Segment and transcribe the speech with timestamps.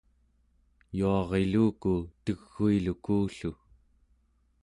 [0.97, 1.91] yuariluku
[2.23, 3.51] teguiluku-llu